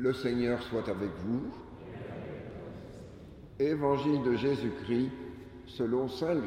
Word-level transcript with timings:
Le 0.00 0.14
Seigneur 0.14 0.62
soit 0.62 0.88
avec 0.88 1.10
vous. 1.26 1.42
Évangile 3.58 4.22
de 4.22 4.34
Jésus-Christ 4.34 5.10
selon 5.66 6.08
Saint 6.08 6.36
Luc. 6.36 6.44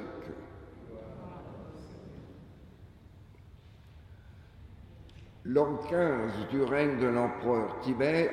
L'an 5.46 5.78
15 5.88 6.48
du 6.50 6.64
règne 6.64 7.00
de 7.00 7.06
l'empereur 7.06 7.80
Tibère, 7.82 8.32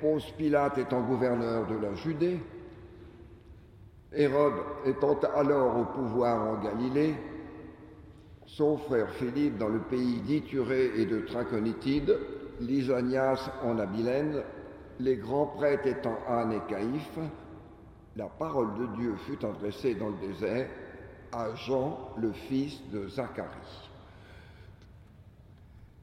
Ponce 0.00 0.30
Pilate 0.30 0.78
étant 0.78 1.02
gouverneur 1.02 1.66
de 1.66 1.76
la 1.76 1.94
Judée, 1.96 2.38
Hérode 4.14 4.62
étant 4.86 5.20
alors 5.36 5.76
au 5.76 5.84
pouvoir 5.84 6.42
en 6.42 6.62
Galilée, 6.64 7.14
son 8.46 8.78
frère 8.78 9.10
Philippe 9.10 9.58
dans 9.58 9.68
le 9.68 9.80
pays 9.80 10.22
d'Ithurée 10.22 10.92
et 10.96 11.04
de 11.04 11.20
Trachonitide, 11.20 12.16
Lysanias 12.60 13.50
en 13.62 13.78
Abilène, 13.78 14.42
les 15.00 15.16
grands 15.16 15.46
prêtres 15.46 15.86
étant 15.86 16.18
Anne 16.28 16.52
et 16.52 16.72
Caïphe, 16.72 17.18
la 18.16 18.26
parole 18.26 18.74
de 18.78 18.86
Dieu 18.96 19.14
fut 19.26 19.44
adressée 19.44 19.94
dans 19.94 20.10
le 20.10 20.28
désert 20.28 20.68
à 21.32 21.54
Jean, 21.54 21.98
le 22.16 22.32
fils 22.32 22.80
de 22.92 23.08
Zacharie. 23.08 23.90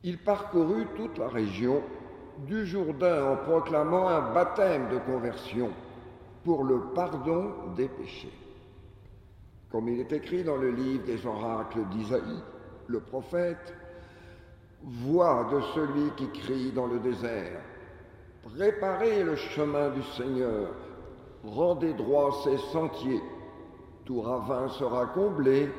Il 0.03 0.17
parcourut 0.17 0.87
toute 0.97 1.17
la 1.17 1.29
région 1.29 1.81
du 2.47 2.65
Jourdain 2.65 3.31
en 3.31 3.37
proclamant 3.37 4.09
un 4.09 4.33
baptême 4.33 4.89
de 4.89 4.97
conversion 4.97 5.69
pour 6.43 6.63
le 6.63 6.79
pardon 6.95 7.53
des 7.77 7.87
péchés. 7.87 8.33
Comme 9.71 9.87
il 9.87 9.99
est 10.01 10.11
écrit 10.11 10.43
dans 10.43 10.57
le 10.57 10.71
livre 10.71 11.05
des 11.05 11.25
oracles 11.25 11.85
d'Isaïe, 11.91 12.41
le 12.87 12.99
prophète, 12.99 13.73
Voix 14.83 15.47
de 15.51 15.61
celui 15.75 16.09
qui 16.17 16.27
crie 16.39 16.71
dans 16.71 16.87
le 16.87 16.99
désert, 16.99 17.61
Préparez 18.43 19.23
le 19.23 19.35
chemin 19.35 19.89
du 19.89 20.01
Seigneur, 20.17 20.69
rendez 21.43 21.93
droit 21.93 22.41
ses 22.43 22.57
sentiers, 22.57 23.21
tout 24.03 24.21
ravin 24.21 24.67
sera 24.69 25.05
comblé, 25.07 25.69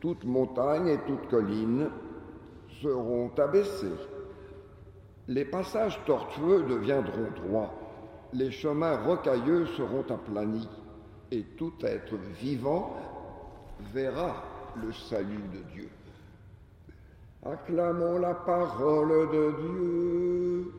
toute 0.00 0.24
montagne 0.24 0.88
et 0.88 0.98
toute 1.06 1.28
colline 1.28 1.90
seront 2.82 3.30
abaissés. 3.36 3.92
Les 5.26 5.44
passages 5.44 6.00
tortueux 6.06 6.62
deviendront 6.62 7.28
droits, 7.36 7.74
les 8.32 8.50
chemins 8.50 8.96
rocailleux 9.04 9.66
seront 9.76 10.04
aplanis, 10.08 10.68
et 11.30 11.42
tout 11.58 11.74
être 11.82 12.14
vivant 12.40 12.96
verra 13.92 14.42
le 14.82 14.90
salut 14.92 15.44
de 15.52 15.58
Dieu. 15.74 15.90
Acclamons 17.50 18.18
la 18.18 18.34
parole 18.34 19.30
de 19.30 19.54
Dieu. 19.58 20.72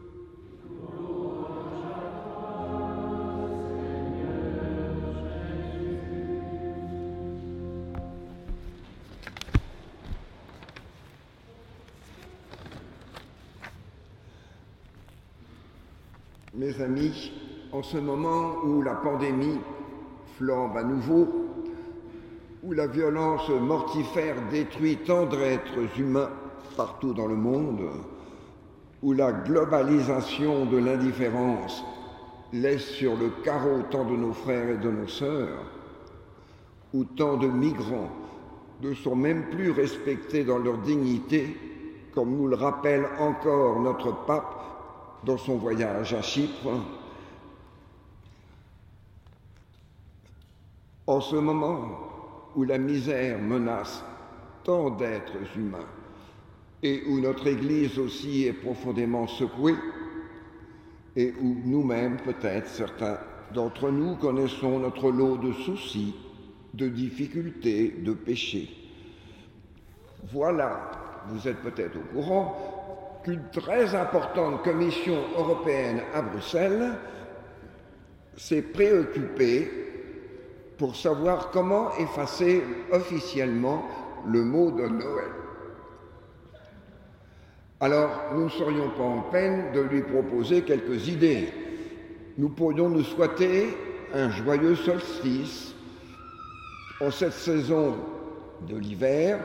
Mes 16.53 16.81
amis, 16.81 17.31
en 17.71 17.81
ce 17.81 17.97
moment 17.97 18.57
où 18.63 18.83
la 18.83 18.93
pandémie 18.93 19.59
flambe 20.37 20.77
à 20.77 20.83
nouveau, 20.83 21.27
où 22.61 22.73
la 22.73 22.85
violence 22.85 23.49
mortifère 23.49 24.35
détruit 24.51 24.97
tant 24.97 25.25
d'êtres 25.25 25.97
humains 25.97 26.29
partout 26.75 27.13
dans 27.13 27.27
le 27.27 27.35
monde, 27.35 27.89
où 29.01 29.13
la 29.13 29.31
globalisation 29.31 30.65
de 30.65 30.77
l'indifférence 30.77 31.83
laisse 32.51 32.85
sur 32.85 33.15
le 33.15 33.29
carreau 33.43 33.83
tant 33.89 34.05
de 34.05 34.15
nos 34.15 34.33
frères 34.33 34.69
et 34.69 34.77
de 34.77 34.89
nos 34.89 35.07
sœurs, 35.07 35.63
où 36.93 37.03
tant 37.03 37.37
de 37.37 37.47
migrants 37.47 38.09
ne 38.81 38.93
sont 38.93 39.15
même 39.15 39.49
plus 39.49 39.71
respectés 39.71 40.43
dans 40.43 40.57
leur 40.57 40.77
dignité, 40.79 41.57
comme 42.13 42.35
nous 42.35 42.47
le 42.47 42.55
rappelle 42.55 43.05
encore 43.19 43.79
notre 43.79 44.25
pape 44.25 44.55
dans 45.23 45.37
son 45.37 45.57
voyage 45.57 46.13
à 46.13 46.21
Chypre. 46.21 46.69
En 51.07 51.21
ce 51.21 51.35
moment 51.35 51.79
où 52.55 52.63
la 52.63 52.77
misère 52.77 53.39
menace 53.39 54.03
tant 54.63 54.89
d'êtres 54.89 55.57
humains 55.57 55.87
et 56.81 57.03
où 57.07 57.19
notre 57.19 57.47
Église 57.47 57.99
aussi 57.99 58.45
est 58.45 58.53
profondément 58.53 59.27
secouée 59.27 59.75
et 61.15 61.33
où 61.41 61.57
nous-mêmes, 61.65 62.17
peut-être 62.17 62.67
certains 62.67 63.19
d'entre 63.53 63.89
nous, 63.89 64.15
connaissons 64.15 64.79
notre 64.79 65.11
lot 65.11 65.37
de 65.37 65.51
soucis, 65.51 66.15
de 66.73 66.87
difficultés, 66.87 67.95
de 67.99 68.13
péchés. 68.13 68.69
Voilà, 70.31 70.91
vous 71.27 71.47
êtes 71.47 71.57
peut-être 71.57 71.97
au 71.97 72.13
courant, 72.13 73.21
qu'une 73.23 73.43
très 73.51 73.95
importante 73.95 74.63
commission 74.63 75.17
européenne 75.37 76.01
à 76.13 76.21
Bruxelles 76.21 76.93
s'est 78.37 78.61
préoccupée 78.61 79.69
pour 80.77 80.95
savoir 80.95 81.51
comment 81.51 81.91
effacer 81.97 82.63
officiellement 82.91 83.83
le 84.25 84.45
mot 84.45 84.71
de 84.71 84.87
Noël. 84.87 85.31
Alors, 87.81 88.09
nous 88.33 88.45
ne 88.45 88.49
serions 88.49 88.89
pas 88.89 89.03
en 89.03 89.21
peine 89.31 89.71
de 89.73 89.79
lui 89.79 90.01
proposer 90.01 90.63
quelques 90.63 91.07
idées. 91.07 91.47
Nous 92.37 92.49
pourrions 92.49 92.89
nous 92.89 93.03
souhaiter 93.03 93.69
un 94.13 94.29
joyeux 94.29 94.75
solstice. 94.75 95.73
En 96.99 97.09
cette 97.11 97.33
saison 97.33 97.95
de 98.67 98.75
l'hiver, 98.75 99.39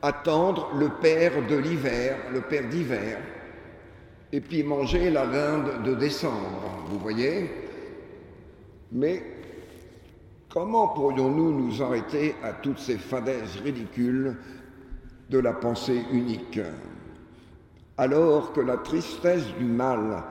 attendre 0.00 0.70
le 0.78 0.88
père 0.88 1.46
de 1.46 1.56
l'hiver, 1.56 2.16
le 2.32 2.40
père 2.40 2.66
d'hiver, 2.68 3.18
et 4.32 4.40
puis 4.40 4.62
manger 4.62 5.10
la 5.10 5.26
linde 5.26 5.82
de 5.84 5.94
décembre, 5.94 6.84
vous 6.88 6.98
voyez. 6.98 7.50
Mais 8.90 9.22
comment 10.48 10.88
pourrions-nous 10.88 11.52
nous 11.52 11.82
arrêter 11.82 12.34
à 12.42 12.52
toutes 12.52 12.78
ces 12.78 12.96
fadaises 12.96 13.56
ridicules 13.62 14.34
de 15.28 15.38
la 15.38 15.52
pensée 15.52 16.00
unique? 16.10 16.60
Alors 17.96 18.52
que 18.52 18.60
la 18.60 18.78
tristesse 18.78 19.46
du 19.58 19.64
mal 19.64 20.24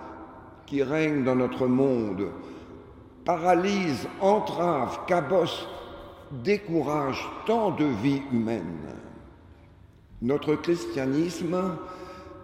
qui 0.66 0.84
règne 0.84 1.24
dans 1.24 1.35
notre 1.35 1.68
monde 1.68 2.28
paralyse, 3.24 4.07
entrave, 4.19 5.00
cabosse, 5.07 5.68
décourage 6.44 7.25
tant 7.46 7.72
de 7.72 7.85
vies 7.85 8.22
humaines, 8.34 8.88
notre 10.22 10.55
christianisme, 10.55 11.78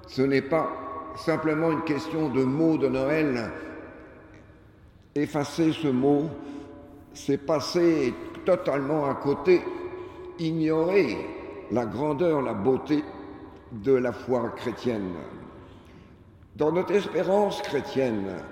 ce 0.08 0.22
n'est 0.22 0.42
pas 0.42 0.70
simplement 1.18 1.72
une 1.72 1.84
question 1.84 2.30
de 2.30 2.44
mots 2.44 2.78
de 2.78 2.88
Noël. 2.88 3.52
Effacer 5.16 5.74
ce 5.74 5.88
mot, 5.88 6.30
c'est 7.14 7.38
passer 7.38 8.14
totalement 8.46 9.10
à 9.10 9.16
côté, 9.16 9.62
ignorer 10.38 11.18
la 11.72 11.86
grandeur, 11.86 12.42
la 12.42 12.54
beauté 12.54 13.04
de 13.72 13.94
la 13.94 14.12
foi 14.12 14.50
chrétienne. 14.56 15.16
Dans 16.56 16.72
notre 16.72 16.94
espérance 16.94 17.62
chrétienne, 17.62 18.44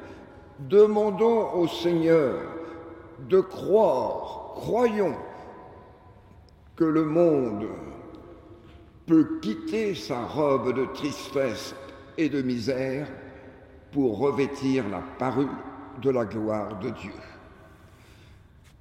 demandons 0.59 1.51
au 1.53 1.67
Seigneur 1.67 2.41
de 3.27 3.39
croire, 3.39 4.53
croyons 4.55 5.15
que 6.75 6.85
le 6.85 7.03
monde 7.03 7.67
peut 9.05 9.39
quitter 9.41 9.95
sa 9.95 10.23
robe 10.25 10.73
de 10.73 10.85
tristesse 10.93 11.75
et 12.17 12.29
de 12.29 12.41
misère 12.41 13.07
pour 13.91 14.19
revêtir 14.19 14.87
la 14.89 15.01
parure 15.17 15.49
de 16.01 16.09
la 16.09 16.25
gloire 16.25 16.77
de 16.79 16.89
Dieu. 16.89 17.13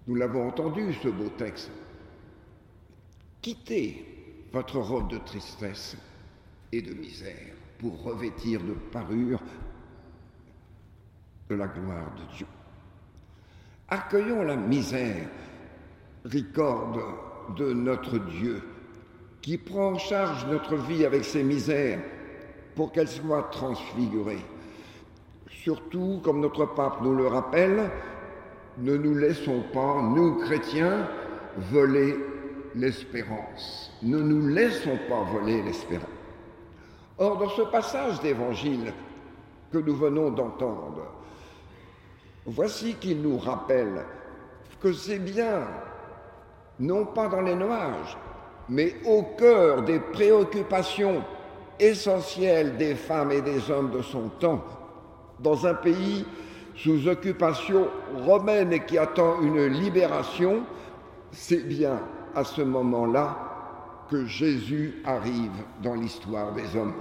Nous 0.06 0.14
l'avons 0.14 0.48
entendu, 0.48 0.92
ce 1.02 1.08
beau 1.08 1.28
texte. 1.38 1.70
Quittez 3.40 4.04
votre 4.52 4.78
robe 4.78 5.08
de 5.10 5.18
tristesse 5.18 5.96
et 6.72 6.82
de 6.82 6.94
misère 6.94 7.54
pour 7.78 8.02
revêtir 8.02 8.60
de 8.62 8.72
parure 8.92 9.40
de 11.48 11.54
la 11.54 11.66
gloire 11.66 12.12
de 12.16 12.36
Dieu. 12.36 12.46
Accueillons 13.88 14.42
la 14.42 14.56
misère, 14.56 15.28
ricorde 16.24 17.00
de 17.56 17.72
notre 17.72 18.18
Dieu 18.18 18.62
qui 19.42 19.58
prend 19.58 19.92
en 19.92 19.98
charge 19.98 20.44
notre 20.46 20.74
vie 20.74 21.04
avec 21.04 21.24
ses 21.24 21.44
misères 21.44 22.00
pour 22.74 22.90
qu'elle 22.90 23.08
soit 23.08 23.44
transfigurée. 23.52 24.44
Surtout, 25.48 26.20
comme 26.24 26.40
notre 26.40 26.66
pape 26.66 27.00
nous 27.02 27.14
le 27.14 27.28
rappelle, 27.28 27.90
ne 28.78 28.96
nous 28.96 29.14
laissons 29.14 29.62
pas, 29.72 30.02
nous 30.02 30.36
chrétiens, 30.36 31.08
voler 31.70 32.16
l'espérance. 32.74 33.92
Ne 34.02 34.19
nous 34.19 34.48
laissons 34.48 34.98
pas 35.08 35.22
voler 35.22 35.62
l'espérance. 35.62 36.15
Or, 37.18 37.38
dans 37.38 37.48
ce 37.48 37.62
passage 37.62 38.20
d'évangile 38.20 38.92
que 39.72 39.78
nous 39.78 39.96
venons 39.96 40.30
d'entendre, 40.30 41.06
voici 42.44 42.94
qu'il 42.94 43.22
nous 43.22 43.38
rappelle 43.38 44.04
que 44.80 44.92
c'est 44.92 45.18
bien, 45.18 45.62
non 46.78 47.06
pas 47.06 47.28
dans 47.28 47.40
les 47.40 47.54
nuages, 47.54 48.16
mais 48.68 48.96
au 49.06 49.22
cœur 49.38 49.82
des 49.82 49.98
préoccupations 49.98 51.24
essentielles 51.78 52.76
des 52.76 52.94
femmes 52.94 53.32
et 53.32 53.40
des 53.40 53.70
hommes 53.70 53.90
de 53.90 54.02
son 54.02 54.28
temps, 54.40 54.62
dans 55.40 55.66
un 55.66 55.74
pays 55.74 56.26
sous 56.74 57.08
occupation 57.08 57.88
romaine 58.26 58.72
et 58.72 58.84
qui 58.84 58.98
attend 58.98 59.40
une 59.40 59.66
libération, 59.66 60.64
c'est 61.32 61.66
bien 61.66 62.00
à 62.34 62.44
ce 62.44 62.60
moment-là 62.60 63.56
que 64.11 64.26
Jésus 64.26 65.03
arrive 65.05 65.53
dans 65.82 65.94
l'histoire 65.94 66.53
des 66.53 66.76
hommes. 66.76 66.94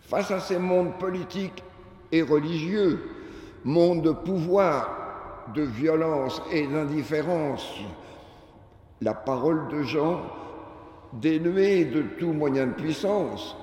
Face 0.00 0.30
à 0.30 0.40
ces 0.40 0.58
mondes 0.58 0.98
politiques 0.98 1.62
et 2.10 2.22
religieux, 2.22 3.00
mondes 3.64 4.02
de 4.02 4.12
pouvoir, 4.12 5.48
de 5.54 5.62
violence 5.62 6.42
et 6.50 6.66
d'indifférence, 6.66 7.66
la 9.00 9.14
parole 9.14 9.68
de 9.68 9.82
Jean, 9.82 10.22
dénuée 11.14 11.84
de 11.84 12.02
tout 12.18 12.32
moyen 12.32 12.68
de 12.68 12.72
puissance, 12.72 13.56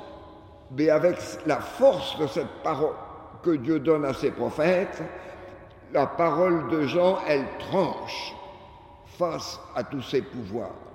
mais 0.78 0.90
avec 0.90 1.18
la 1.46 1.60
force 1.60 2.20
de 2.20 2.28
cette 2.28 2.64
parole 2.64 2.96
que 3.42 3.52
Dieu 3.52 3.80
donne 3.80 4.06
à 4.06 4.14
ses 4.14 4.32
prophètes, 4.32 5.02
la 5.94 6.06
parole 6.06 6.70
de 6.70 6.82
Jean, 6.84 7.20
elle 7.28 7.46
tranche 7.58 8.36
face 9.06 9.60
à 9.76 9.84
tous 9.84 10.04
ces 10.04 10.22
pouvoirs. 10.22 10.89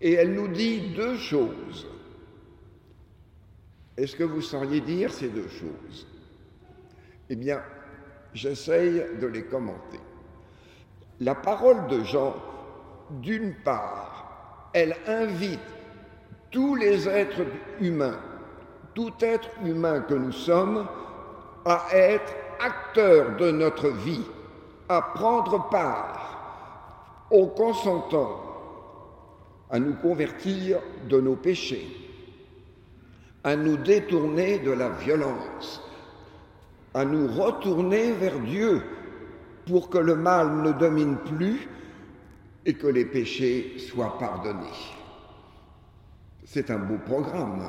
Et 0.00 0.14
elle 0.14 0.34
nous 0.34 0.48
dit 0.48 0.92
deux 0.94 1.16
choses. 1.16 1.86
Est-ce 3.96 4.16
que 4.16 4.24
vous 4.24 4.40
sauriez 4.40 4.80
dire 4.80 5.12
ces 5.12 5.28
deux 5.28 5.48
choses? 5.48 6.06
Eh 7.28 7.36
bien, 7.36 7.60
j'essaye 8.32 9.04
de 9.20 9.26
les 9.26 9.44
commenter. 9.44 10.00
La 11.20 11.34
parole 11.34 11.86
de 11.88 12.02
Jean, 12.02 12.34
d'une 13.20 13.54
part, 13.62 14.70
elle 14.72 14.96
invite 15.06 15.60
tous 16.50 16.74
les 16.76 17.08
êtres 17.08 17.44
humains, 17.80 18.18
tout 18.94 19.12
être 19.20 19.50
humain 19.64 20.00
que 20.00 20.14
nous 20.14 20.32
sommes, 20.32 20.88
à 21.66 21.86
être 21.92 22.34
acteurs 22.58 23.36
de 23.36 23.50
notre 23.50 23.88
vie, 23.88 24.24
à 24.88 25.02
prendre 25.02 25.68
part 25.68 27.26
au 27.30 27.48
consentant 27.48 28.49
à 29.70 29.78
nous 29.78 29.94
convertir 29.94 30.78
de 31.08 31.20
nos 31.20 31.36
péchés, 31.36 31.86
à 33.44 33.56
nous 33.56 33.76
détourner 33.76 34.58
de 34.58 34.72
la 34.72 34.90
violence, 34.90 35.82
à 36.94 37.04
nous 37.04 37.28
retourner 37.28 38.12
vers 38.12 38.38
Dieu 38.40 38.82
pour 39.66 39.88
que 39.88 39.98
le 39.98 40.16
mal 40.16 40.62
ne 40.62 40.72
domine 40.72 41.16
plus 41.18 41.68
et 42.66 42.74
que 42.74 42.88
les 42.88 43.04
péchés 43.04 43.78
soient 43.78 44.18
pardonnés. 44.18 44.66
C'est 46.44 46.70
un 46.70 46.78
beau 46.78 46.98
programme. 46.98 47.62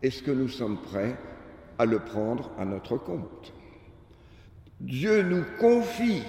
Est-ce 0.00 0.22
que 0.22 0.30
nous 0.30 0.48
sommes 0.48 0.80
prêts 0.80 1.18
à 1.78 1.84
le 1.84 1.98
prendre 1.98 2.52
à 2.56 2.64
notre 2.64 2.96
compte? 2.96 3.52
Dieu 4.80 5.22
nous 5.22 5.44
confie 5.58 6.22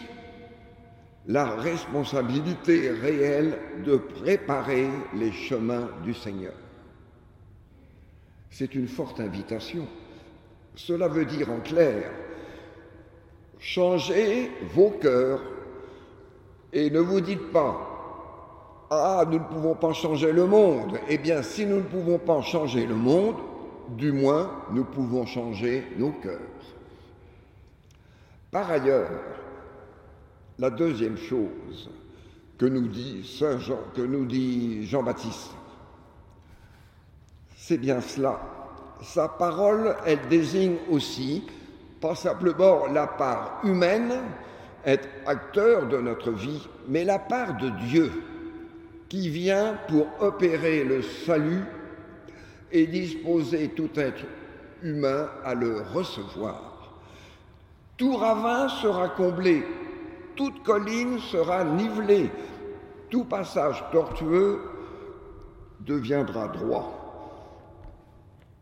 la 1.30 1.46
responsabilité 1.46 2.90
réelle 2.90 3.56
de 3.86 3.98
préparer 3.98 4.88
les 5.14 5.32
chemins 5.32 5.88
du 6.04 6.16
Seigneur. 6.16 6.54
C'est 8.50 8.74
une 8.74 8.88
forte 8.88 9.20
invitation. 9.20 9.88
Cela 10.74 11.08
veut 11.08 11.26
dire 11.26 11.52
en 11.52 11.60
clair, 11.60 12.10
changez 13.60 14.50
vos 14.74 14.90
cœurs 14.90 15.42
et 16.74 16.90
ne 16.90 17.00
vous 17.00 17.22
dites 17.22 17.52
pas, 17.52 18.88
ah, 18.90 19.24
nous 19.28 19.38
ne 19.38 19.44
pouvons 19.44 19.76
pas 19.76 19.94
changer 19.94 20.32
le 20.32 20.48
monde. 20.48 20.98
Eh 21.10 21.20
bien, 21.20 21.44
si 21.44 21.68
nous 21.68 21.78
ne 21.78 21.82
pouvons 21.84 22.18
pas 22.18 22.42
changer 22.42 22.88
le 22.88 22.96
monde, 22.96 23.36
du 23.90 24.12
moins, 24.12 24.64
nous 24.72 24.84
pouvons 24.84 25.28
changer 25.28 25.84
nos 25.96 26.12
cœurs. 26.12 26.40
Par 28.50 28.72
ailleurs, 28.72 29.39
la 30.60 30.70
deuxième 30.70 31.18
chose 31.18 31.90
que 32.58 32.66
nous 32.66 32.88
dit 32.88 33.26
Saint 33.26 33.58
que 33.96 34.02
nous 34.02 34.26
dit 34.26 34.86
Jean-Baptiste, 34.86 35.52
c'est 37.56 37.78
bien 37.78 38.02
cela. 38.02 38.40
Sa 39.02 39.30
parole, 39.30 39.96
elle 40.06 40.20
désigne 40.30 40.76
aussi 40.90 41.44
pas 42.02 42.16
simplement 42.16 42.88
la 42.88 43.08
part 43.08 43.62
humaine, 43.64 44.14
être 44.86 45.08
acteur 45.26 45.88
de 45.88 45.98
notre 45.98 46.32
vie, 46.32 46.68
mais 46.88 47.06
la 47.06 47.20
part 47.20 47.58
de 47.58 47.70
Dieu 47.88 48.12
qui 49.08 49.30
vient 49.30 49.78
pour 49.88 50.08
opérer 50.20 50.84
le 50.84 51.02
salut 51.02 51.64
et 52.72 52.86
disposer 52.86 53.70
tout 53.70 53.90
être 53.96 54.26
humain 54.84 55.30
à 55.46 55.56
le 55.56 55.82
recevoir. 55.94 56.94
Tout 57.98 58.16
ravin 58.16 58.70
sera 58.70 59.10
comblé 59.10 59.64
toute 60.40 60.64
colline 60.64 61.20
sera 61.20 61.66
nivelée, 61.66 62.32
tout 63.10 63.26
passage 63.26 63.84
tortueux 63.92 64.62
deviendra 65.82 66.48
droit, 66.48 67.84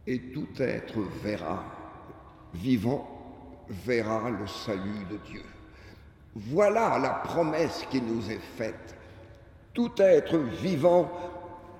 et 0.08 0.20
tout 0.34 0.48
être 0.58 1.00
verra, 1.22 1.64
vivant, 2.56 3.08
verra 3.70 4.32
le 4.32 4.48
salut 4.48 5.06
de 5.12 5.18
Dieu. 5.30 5.44
Voilà 6.34 6.98
la 6.98 7.12
promesse 7.12 7.86
qui 7.92 8.02
nous 8.02 8.28
est 8.32 8.42
faite. 8.58 8.96
Tout 9.76 9.92
être 10.00 10.36
vivant 10.36 11.12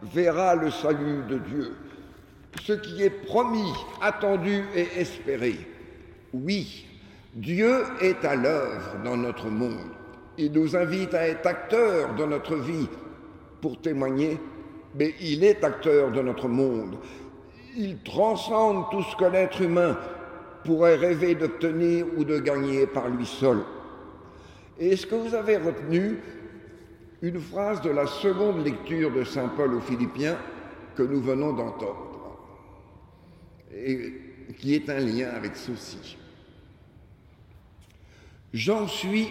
verra 0.04 0.54
le 0.54 0.70
salut 0.70 1.24
de 1.28 1.40
Dieu. 1.40 1.76
Ce 2.62 2.74
qui 2.74 3.02
est 3.02 3.26
promis, 3.26 3.74
attendu 4.00 4.64
et 4.76 5.00
espéré. 5.00 5.58
Oui, 6.34 6.87
Dieu 7.38 7.84
est 8.02 8.26
à 8.26 8.36
l'œuvre 8.36 8.98
dans 9.04 9.16
notre 9.16 9.48
monde. 9.48 9.92
Il 10.40 10.52
nous 10.54 10.76
invite 10.76 11.14
à 11.14 11.28
être 11.28 11.46
acteurs 11.46 12.16
de 12.16 12.26
notre 12.26 12.56
vie 12.56 12.90
pour 13.62 13.80
témoigner, 13.80 14.40
mais 14.98 15.14
il 15.22 15.44
est 15.44 15.64
acteur 15.64 16.12
de 16.12 16.22
notre 16.24 16.48
monde. 16.48 16.98
Il 17.76 18.00
transcende 18.00 18.86
tout 18.90 19.04
ce 19.04 19.16
que 19.16 19.26
l'être 19.26 19.62
humain 19.62 19.96
pourrait 20.66 20.96
rêver 20.96 21.36
d'obtenir 21.36 22.08
ou 22.18 22.24
de 22.24 22.40
gagner 22.40 22.88
par 22.88 23.08
lui 23.08 23.28
seul. 23.28 23.60
est-ce 24.80 25.06
que 25.06 25.14
vous 25.14 25.36
avez 25.36 25.58
retenu 25.58 26.18
une 27.22 27.40
phrase 27.40 27.82
de 27.82 27.92
la 27.92 28.08
seconde 28.08 28.66
lecture 28.66 29.12
de 29.12 29.24
Saint 29.24 29.50
Paul 29.50 29.76
aux 29.76 29.82
Philippiens 29.82 30.38
que 30.96 31.04
nous 31.04 31.22
venons 31.22 31.54
d'entendre, 31.54 32.40
et 33.72 34.12
qui 34.58 34.74
est 34.74 34.90
un 34.90 35.00
lien 35.00 35.30
avec 35.36 35.56
ceci? 35.56 36.18
J'en 38.54 38.88
suis 38.88 39.30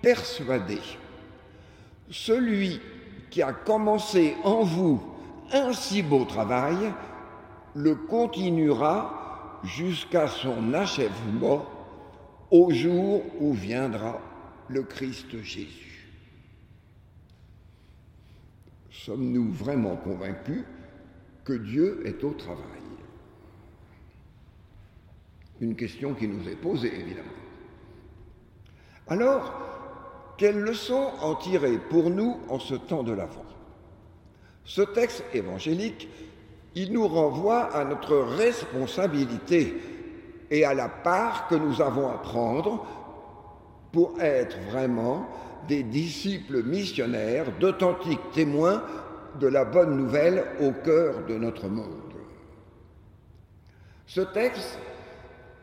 persuadé. 0.00 0.78
Celui 2.10 2.80
qui 3.30 3.42
a 3.42 3.52
commencé 3.52 4.34
en 4.44 4.62
vous 4.62 5.02
un 5.52 5.72
si 5.72 6.02
beau 6.02 6.24
travail 6.24 6.92
le 7.74 7.94
continuera 7.94 9.60
jusqu'à 9.64 10.28
son 10.28 10.74
achèvement 10.74 11.66
au 12.50 12.70
jour 12.70 13.22
où 13.40 13.54
viendra 13.54 14.20
le 14.68 14.82
Christ 14.82 15.40
Jésus. 15.42 16.08
Sommes-nous 18.90 19.50
vraiment 19.52 19.96
convaincus 19.96 20.64
que 21.44 21.54
Dieu 21.54 22.02
est 22.04 22.22
au 22.22 22.32
travail? 22.32 22.62
Une 25.60 25.76
question 25.76 26.14
qui 26.14 26.28
nous 26.28 26.48
est 26.48 26.56
posée, 26.56 26.92
évidemment. 26.94 27.30
Alors, 29.12 29.52
quelles 30.38 30.58
leçons 30.58 31.10
en 31.20 31.34
tirer 31.34 31.76
pour 31.76 32.08
nous 32.08 32.38
en 32.48 32.58
ce 32.58 32.74
temps 32.74 33.02
de 33.02 33.12
l'Avent? 33.12 33.44
Ce 34.64 34.80
texte 34.80 35.22
évangélique, 35.34 36.08
il 36.74 36.94
nous 36.94 37.06
renvoie 37.06 37.64
à 37.74 37.84
notre 37.84 38.16
responsabilité 38.16 39.76
et 40.50 40.64
à 40.64 40.72
la 40.72 40.88
part 40.88 41.46
que 41.48 41.56
nous 41.56 41.82
avons 41.82 42.08
à 42.08 42.16
prendre 42.16 42.86
pour 43.92 44.18
être 44.18 44.56
vraiment 44.70 45.28
des 45.68 45.82
disciples 45.82 46.62
missionnaires, 46.62 47.52
d'authentiques 47.60 48.30
témoins 48.32 48.82
de 49.38 49.46
la 49.46 49.66
bonne 49.66 49.94
nouvelle 49.94 50.42
au 50.58 50.72
cœur 50.72 51.26
de 51.28 51.36
notre 51.36 51.68
monde. 51.68 52.14
Ce 54.06 54.22
texte, 54.22 54.78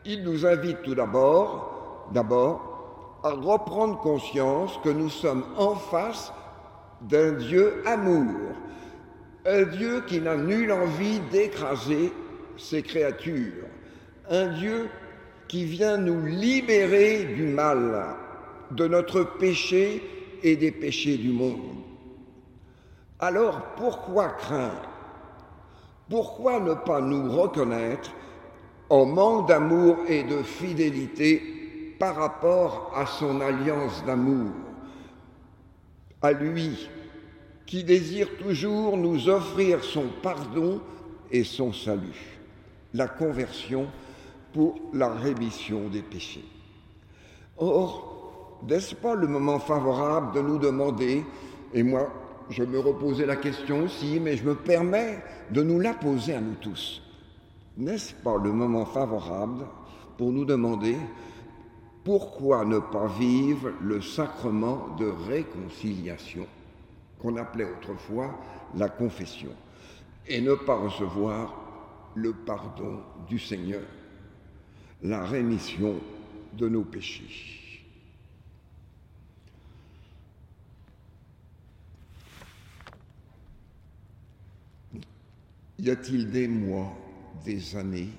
il 0.04 0.22
nous 0.22 0.46
invite 0.46 0.82
tout 0.82 0.94
d'abord, 0.94 2.06
d'abord, 2.14 2.69
à 3.22 3.30
reprendre 3.30 3.98
conscience 4.00 4.78
que 4.82 4.88
nous 4.88 5.10
sommes 5.10 5.44
en 5.56 5.74
face 5.74 6.32
d'un 7.02 7.32
Dieu 7.32 7.82
amour, 7.86 8.54
un 9.46 9.62
Dieu 9.62 10.02
qui 10.06 10.20
n'a 10.20 10.36
nulle 10.36 10.72
envie 10.72 11.20
d'écraser 11.30 12.12
ses 12.56 12.82
créatures, 12.82 13.64
un 14.28 14.48
Dieu 14.48 14.88
qui 15.48 15.64
vient 15.64 15.96
nous 15.96 16.26
libérer 16.26 17.24
du 17.24 17.46
mal, 17.46 18.16
de 18.70 18.86
notre 18.86 19.22
péché 19.22 20.02
et 20.42 20.56
des 20.56 20.70
péchés 20.70 21.16
du 21.16 21.30
monde. 21.30 21.76
Alors 23.18 23.60
pourquoi 23.76 24.28
craindre? 24.28 24.88
Pourquoi 26.08 26.60
ne 26.60 26.74
pas 26.74 27.00
nous 27.00 27.30
reconnaître 27.30 28.12
en 28.88 29.06
manque 29.06 29.48
d'amour 29.48 29.96
et 30.08 30.22
de 30.24 30.42
fidélité 30.42 31.59
par 32.00 32.16
rapport 32.16 32.92
à 32.96 33.04
son 33.04 33.42
alliance 33.42 34.02
d'amour 34.06 34.50
À 36.22 36.32
lui 36.32 36.88
qui 37.66 37.84
désire 37.84 38.38
toujours 38.38 38.96
nous 38.96 39.28
offrir 39.28 39.84
son 39.84 40.06
pardon 40.22 40.80
et 41.30 41.44
son 41.44 41.72
salut, 41.72 42.38
la 42.94 43.06
conversion 43.06 43.86
pour 44.52 44.80
la 44.92 45.10
rémission 45.10 45.88
des 45.88 46.02
péchés. 46.02 46.44
Or, 47.58 48.58
n'est-ce 48.68 48.96
pas 48.96 49.14
le 49.14 49.28
moment 49.28 49.60
favorable 49.60 50.34
de 50.34 50.40
nous 50.40 50.58
demander, 50.58 51.24
et 51.74 51.82
moi 51.84 52.10
je 52.48 52.64
me 52.64 52.80
reposais 52.80 53.26
la 53.26 53.36
question 53.36 53.84
aussi, 53.84 54.18
mais 54.18 54.36
je 54.36 54.44
me 54.44 54.56
permets 54.56 55.22
de 55.52 55.62
nous 55.62 55.78
la 55.78 55.94
poser 55.94 56.34
à 56.34 56.40
nous 56.40 56.56
tous. 56.60 57.02
N'est-ce 57.76 58.14
pas 58.14 58.38
le 58.42 58.50
moment 58.52 58.86
favorable 58.86 59.66
pour 60.18 60.32
nous 60.32 60.44
demander 60.44 60.96
pourquoi 62.04 62.64
ne 62.64 62.78
pas 62.78 63.08
vivre 63.18 63.72
le 63.82 64.00
sacrement 64.00 64.96
de 64.96 65.06
réconciliation 65.06 66.46
qu'on 67.20 67.36
appelait 67.36 67.70
autrefois 67.70 68.38
la 68.74 68.88
confession 68.88 69.54
et 70.26 70.40
ne 70.40 70.54
pas 70.54 70.76
recevoir 70.76 71.54
le 72.14 72.32
pardon 72.32 73.00
du 73.28 73.38
Seigneur, 73.38 73.82
la 75.02 75.24
rémission 75.24 75.96
de 76.54 76.68
nos 76.68 76.84
péchés? 76.84 77.50
Y 85.78 85.88
a-t-il 85.88 86.30
des 86.30 86.46
mois, 86.46 86.94
des 87.42 87.74
années 87.74 88.10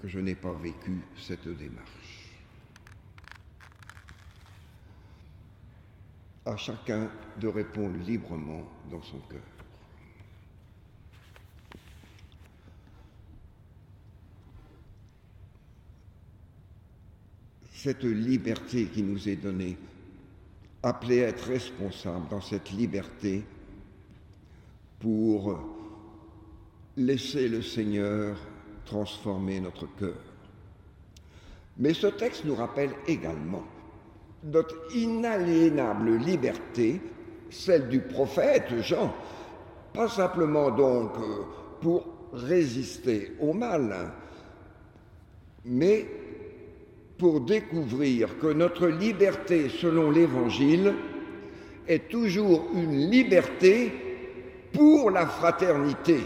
que 0.00 0.06
je 0.06 0.20
n'ai 0.20 0.36
pas 0.36 0.52
vécu 0.52 1.00
cette 1.16 1.48
démarche? 1.48 1.97
À 6.48 6.56
chacun 6.56 7.10
de 7.38 7.46
répondre 7.46 7.98
librement 8.06 8.62
dans 8.90 9.02
son 9.02 9.18
cœur. 9.28 9.42
Cette 17.70 18.02
liberté 18.02 18.86
qui 18.86 19.02
nous 19.02 19.28
est 19.28 19.36
donnée, 19.36 19.76
appelée 20.82 21.22
à 21.22 21.28
être 21.28 21.48
responsable 21.48 22.26
dans 22.30 22.40
cette 22.40 22.70
liberté 22.70 23.44
pour 25.00 25.60
laisser 26.96 27.50
le 27.50 27.60
Seigneur 27.60 28.38
transformer 28.86 29.60
notre 29.60 29.86
cœur. 29.96 30.16
Mais 31.76 31.92
ce 31.92 32.06
texte 32.06 32.46
nous 32.46 32.54
rappelle 32.54 32.94
également 33.06 33.64
notre 34.44 34.76
inaliénable 34.94 36.16
liberté, 36.16 37.00
celle 37.50 37.88
du 37.88 38.00
prophète 38.00 38.80
Jean, 38.80 39.12
pas 39.92 40.08
simplement 40.08 40.70
donc 40.70 41.12
euh, 41.18 41.42
pour 41.80 42.06
résister 42.32 43.32
au 43.40 43.52
mal, 43.52 44.12
mais 45.64 46.06
pour 47.16 47.40
découvrir 47.40 48.38
que 48.38 48.46
notre 48.46 48.86
liberté 48.86 49.68
selon 49.68 50.10
l'Évangile 50.10 50.94
est 51.88 52.08
toujours 52.08 52.68
une 52.74 53.10
liberté 53.10 53.92
pour 54.72 55.10
la 55.10 55.26
fraternité. 55.26 56.18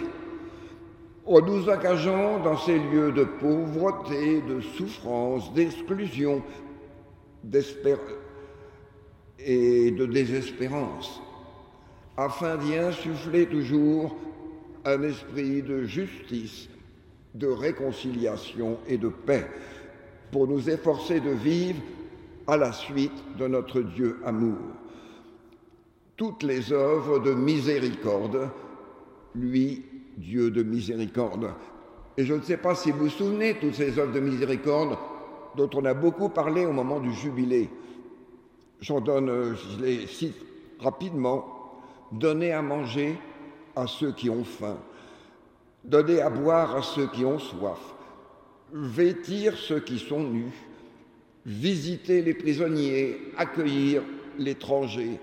En 1.24 1.40
nous 1.40 1.68
engageant 1.68 2.40
dans 2.40 2.58
ces 2.58 2.78
lieux 2.78 3.12
de 3.12 3.24
pauvreté, 3.24 4.42
de 4.42 4.60
souffrance, 4.60 5.54
d'exclusion 5.54 6.42
et 9.38 9.90
de 9.90 10.06
désespérance, 10.06 11.20
afin 12.16 12.56
d'y 12.56 12.76
insuffler 12.76 13.46
toujours 13.46 14.16
un 14.84 15.02
esprit 15.02 15.62
de 15.62 15.84
justice, 15.84 16.68
de 17.34 17.46
réconciliation 17.46 18.78
et 18.86 18.98
de 18.98 19.08
paix, 19.08 19.46
pour 20.30 20.46
nous 20.46 20.68
efforcer 20.70 21.20
de 21.20 21.30
vivre 21.30 21.80
à 22.46 22.56
la 22.56 22.72
suite 22.72 23.12
de 23.38 23.46
notre 23.46 23.80
Dieu 23.80 24.18
amour. 24.24 24.58
Toutes 26.16 26.42
les 26.42 26.72
œuvres 26.72 27.18
de 27.18 27.32
miséricorde, 27.32 28.48
lui 29.34 29.82
Dieu 30.16 30.50
de 30.50 30.62
miséricorde. 30.62 31.50
Et 32.16 32.24
je 32.24 32.34
ne 32.34 32.42
sais 32.42 32.58
pas 32.58 32.74
si 32.74 32.90
vous 32.90 33.04
vous 33.04 33.08
souvenez 33.08 33.56
toutes 33.58 33.74
ces 33.74 33.98
œuvres 33.98 34.12
de 34.12 34.20
miséricorde 34.20 34.96
dont 35.56 35.70
on 35.74 35.84
a 35.84 35.94
beaucoup 35.94 36.28
parlé 36.28 36.64
au 36.66 36.72
moment 36.72 37.00
du 37.00 37.12
jubilé. 37.12 37.68
J'en 38.80 39.00
donne, 39.00 39.54
je 39.54 39.84
les 39.84 40.06
cite 40.06 40.36
rapidement. 40.80 41.58
Donner 42.10 42.52
à 42.52 42.60
manger 42.60 43.16
à 43.74 43.86
ceux 43.86 44.12
qui 44.12 44.28
ont 44.28 44.44
faim, 44.44 44.76
donner 45.82 46.20
à 46.20 46.28
boire 46.28 46.76
à 46.76 46.82
ceux 46.82 47.06
qui 47.06 47.24
ont 47.24 47.38
soif, 47.38 47.80
vêtir 48.70 49.56
ceux 49.56 49.80
qui 49.80 49.98
sont 49.98 50.22
nus, 50.22 50.52
visiter 51.46 52.20
les 52.20 52.34
prisonniers, 52.34 53.18
accueillir 53.38 54.02
l'étranger, 54.38 55.18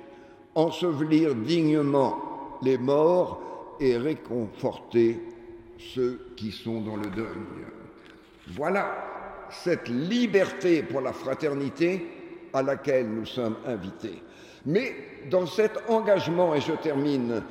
ensevelir 0.55 1.35
dignement 1.35 2.57
les 2.63 2.79
morts 2.79 3.77
et 3.79 3.97
réconforter 3.97 5.19
ceux 5.77 6.19
qui 6.35 6.51
sont 6.51 6.81
dans 6.81 6.97
le 6.97 7.09
deuil. 7.11 7.27
Voilà 8.47 9.18
cette 9.51 9.87
liberté 9.87 10.83
pour 10.83 11.01
la 11.01 11.13
fraternité 11.13 12.05
à 12.53 12.61
laquelle 12.61 13.09
nous 13.09 13.25
sommes 13.25 13.57
invités. 13.65 14.21
Mais 14.65 14.93
dans 15.29 15.45
cet 15.45 15.89
engagement, 15.89 16.55
et 16.55 16.61
je 16.61 16.73
termine, 16.73 17.43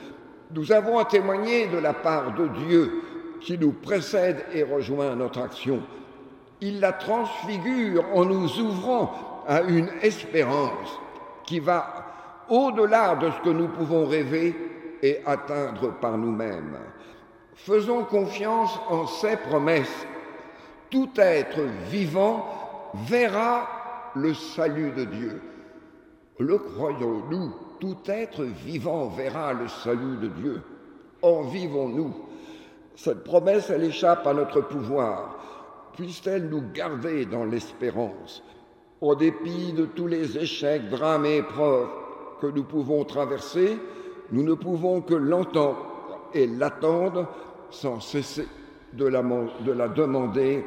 nous 0.54 0.72
avons 0.72 0.98
à 0.98 1.04
témoigner 1.04 1.66
de 1.66 1.78
la 1.78 1.92
part 1.92 2.34
de 2.34 2.48
Dieu 2.66 3.02
qui 3.40 3.58
nous 3.58 3.72
précède 3.72 4.44
et 4.52 4.62
rejoint 4.62 5.14
notre 5.14 5.40
action. 5.40 5.82
Il 6.60 6.80
la 6.80 6.92
transfigure 6.92 8.04
en 8.14 8.24
nous 8.24 8.60
ouvrant 8.60 9.44
à 9.46 9.62
une 9.62 9.88
espérance 10.02 10.98
qui 11.44 11.60
va 11.60 12.44
au-delà 12.48 13.14
de 13.16 13.30
ce 13.30 13.40
que 13.40 13.50
nous 13.50 13.68
pouvons 13.68 14.06
rêver 14.06 14.54
et 15.02 15.20
atteindre 15.24 15.92
par 16.00 16.18
nous-mêmes. 16.18 16.78
Faisons 17.54 18.04
confiance 18.04 18.78
en 18.88 19.06
ses 19.06 19.36
promesses. 19.36 20.06
Tout 20.90 21.10
être 21.16 21.60
vivant 21.90 22.46
verra 23.06 23.68
le 24.14 24.32
salut 24.34 24.90
de 24.92 25.04
Dieu. 25.04 25.42
Le 26.38 26.56
croyons-nous 26.58 27.54
Tout 27.80 27.98
être 28.06 28.42
vivant 28.42 29.08
verra 29.08 29.52
le 29.52 29.68
salut 29.68 30.16
de 30.16 30.28
Dieu. 30.28 30.62
En 31.22 31.42
vivons-nous? 31.42 32.14
Cette 32.96 33.22
promesse, 33.22 33.70
elle 33.70 33.84
échappe 33.84 34.26
à 34.26 34.34
notre 34.34 34.60
pouvoir. 34.60 35.36
Puisse-t-elle 35.94 36.48
nous 36.48 36.62
garder 36.72 37.26
dans 37.26 37.44
l'espérance, 37.44 38.42
au 39.00 39.14
dépit 39.14 39.72
de 39.72 39.84
tous 39.84 40.06
les 40.06 40.38
échecs, 40.38 40.88
drames 40.88 41.26
et 41.26 41.38
épreuves 41.38 41.88
que 42.40 42.46
nous 42.46 42.64
pouvons 42.64 43.04
traverser, 43.04 43.78
nous 44.30 44.42
ne 44.42 44.54
pouvons 44.54 45.00
que 45.00 45.14
l'entendre 45.14 46.28
et 46.34 46.46
l'attendre 46.46 47.28
sans 47.70 48.00
cesser 48.00 48.46
de 48.92 49.06
la, 49.06 49.22
de 49.22 49.72
la 49.72 49.88
demander 49.88 50.64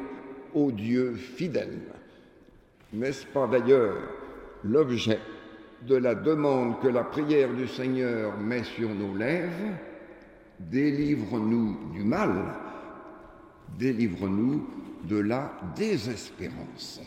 au 0.54 0.72
Dieu 0.72 1.14
fidèle. 1.14 1.80
N'est-ce 2.92 3.26
pas 3.26 3.46
d'ailleurs 3.46 3.96
l'objet 4.64 5.18
de 5.82 5.96
la 5.96 6.14
demande 6.14 6.80
que 6.80 6.88
la 6.88 7.04
prière 7.04 7.52
du 7.52 7.66
Seigneur 7.66 8.36
met 8.38 8.64
sur 8.64 8.90
nos 8.90 9.16
lèvres? 9.16 9.76
Délivre-nous 10.60 11.92
du 11.92 12.04
mal, 12.04 12.30
délivre-nous 13.78 14.66
de 15.04 15.18
la 15.18 15.52
désespérance. 15.74 17.00